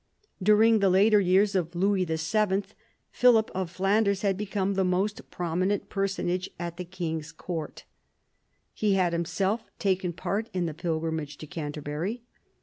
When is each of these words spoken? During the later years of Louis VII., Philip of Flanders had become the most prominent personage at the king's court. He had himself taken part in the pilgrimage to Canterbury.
During 0.41 0.79
the 0.79 0.89
later 0.89 1.19
years 1.19 1.53
of 1.53 1.75
Louis 1.75 2.05
VII., 2.05 2.63
Philip 3.11 3.51
of 3.53 3.69
Flanders 3.69 4.23
had 4.23 4.35
become 4.35 4.73
the 4.73 4.83
most 4.83 5.29
prominent 5.29 5.89
personage 5.89 6.49
at 6.57 6.77
the 6.77 6.85
king's 6.85 7.31
court. 7.31 7.83
He 8.73 8.93
had 8.95 9.13
himself 9.13 9.69
taken 9.77 10.11
part 10.11 10.49
in 10.55 10.65
the 10.65 10.73
pilgrimage 10.73 11.37
to 11.37 11.45
Canterbury. 11.45 12.23